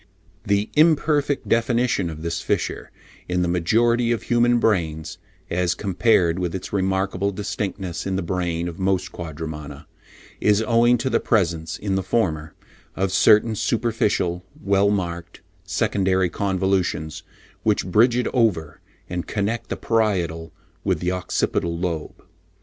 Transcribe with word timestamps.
The 0.43 0.71
imperfect 0.75 1.47
definition 1.47 2.09
of 2.09 2.23
this 2.23 2.41
fissure 2.41 2.89
in 3.29 3.43
the 3.43 3.47
majority 3.47 4.11
of 4.11 4.23
human 4.23 4.57
brains, 4.57 5.19
as 5.51 5.75
compared 5.75 6.39
with 6.39 6.55
its 6.55 6.73
remarkable 6.73 7.31
distinctness 7.31 8.07
in 8.07 8.15
the 8.15 8.23
brain 8.23 8.67
of 8.67 8.79
most 8.79 9.11
Quadrumana, 9.11 9.85
is 10.39 10.63
owing 10.63 10.97
to 10.97 11.09
the 11.11 11.19
presence, 11.19 11.77
in 11.77 11.93
the 11.93 12.01
former, 12.01 12.55
of 12.95 13.11
certain 13.11 13.53
superficial, 13.53 14.43
well 14.59 14.89
marked, 14.89 15.41
secondary 15.65 16.31
convolutions 16.31 17.21
which 17.61 17.85
bridge 17.85 18.17
it 18.17 18.25
over 18.33 18.81
and 19.07 19.27
connect 19.27 19.69
the 19.69 19.77
parietal 19.77 20.51
with 20.83 20.99
the 20.99 21.11
occipital 21.11 21.77
lobe. 21.77 22.23